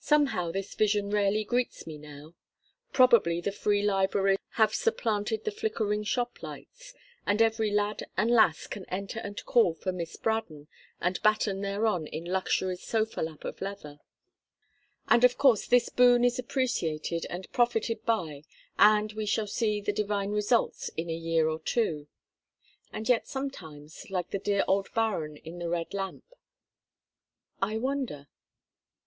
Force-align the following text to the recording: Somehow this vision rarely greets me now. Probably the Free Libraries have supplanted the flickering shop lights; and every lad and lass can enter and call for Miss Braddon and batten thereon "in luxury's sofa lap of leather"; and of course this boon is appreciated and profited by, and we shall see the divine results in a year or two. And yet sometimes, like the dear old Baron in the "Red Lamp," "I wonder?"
Somehow 0.00 0.50
this 0.52 0.74
vision 0.74 1.08
rarely 1.08 1.42
greets 1.42 1.86
me 1.86 1.96
now. 1.96 2.34
Probably 2.92 3.40
the 3.40 3.50
Free 3.50 3.80
Libraries 3.82 4.36
have 4.56 4.74
supplanted 4.74 5.44
the 5.44 5.50
flickering 5.50 6.04
shop 6.04 6.42
lights; 6.42 6.92
and 7.26 7.40
every 7.40 7.70
lad 7.70 8.04
and 8.14 8.30
lass 8.30 8.66
can 8.66 8.84
enter 8.90 9.20
and 9.20 9.42
call 9.46 9.72
for 9.72 9.90
Miss 9.90 10.16
Braddon 10.16 10.68
and 11.00 11.18
batten 11.22 11.62
thereon 11.62 12.06
"in 12.06 12.26
luxury's 12.26 12.82
sofa 12.82 13.22
lap 13.22 13.42
of 13.46 13.62
leather"; 13.62 14.00
and 15.08 15.24
of 15.24 15.38
course 15.38 15.66
this 15.66 15.88
boon 15.88 16.24
is 16.26 16.38
appreciated 16.38 17.24
and 17.30 17.50
profited 17.50 18.04
by, 18.04 18.42
and 18.78 19.14
we 19.14 19.24
shall 19.24 19.46
see 19.46 19.80
the 19.80 19.92
divine 19.94 20.28
results 20.32 20.90
in 20.94 21.08
a 21.08 21.14
year 21.16 21.48
or 21.48 21.58
two. 21.58 22.06
And 22.92 23.08
yet 23.08 23.26
sometimes, 23.26 24.10
like 24.10 24.28
the 24.28 24.38
dear 24.38 24.64
old 24.68 24.92
Baron 24.92 25.38
in 25.38 25.58
the 25.58 25.70
"Red 25.70 25.94
Lamp," 25.94 26.24
"I 27.62 27.78
wonder?" 27.78 28.26